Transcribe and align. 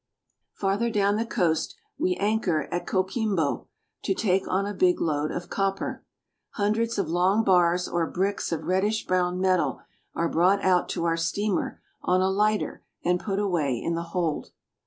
Farther 0.53 0.89
down 0.89 1.17
the 1.17 1.27
coast 1.27 1.75
we 1.99 2.15
anchor 2.15 2.63
at 2.73 2.87
Coquimbo 2.87 2.87
(ko 2.87 3.03
kem'bo) 3.03 3.67
to 4.01 4.15
take 4.15 4.47
on 4.47 4.65
a 4.65 4.73
big 4.73 4.99
load 4.99 5.29
of 5.29 5.51
copper. 5.51 6.03
Hundreds 6.53 6.97
of 6.97 7.07
long 7.07 7.43
bars 7.43 7.87
or 7.87 8.09
bricks 8.09 8.51
of 8.51 8.63
reddish 8.65 9.05
brown 9.05 9.39
metal 9.39 9.83
are 10.15 10.27
brought 10.27 10.63
out 10.65 10.89
to 10.89 11.05
our 11.05 11.17
steamer 11.17 11.83
on 12.01 12.19
a 12.19 12.31
lighter 12.31 12.81
and 13.05 13.19
put 13.19 13.37
away 13.37 13.77
in 13.77 13.93
the 13.93 14.01
hold. 14.09 14.49